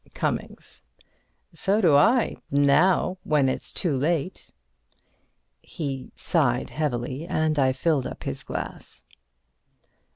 [0.15, 0.81] Cummings:
[1.53, 4.49] So do I—now, when it's too late.
[5.61, 9.03] (He sighed heavily, and I filled up his glass.)